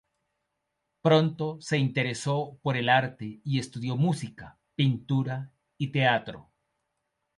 [1.03, 6.49] Pronto se interesó por el arte y estudió música, pintura y teatro.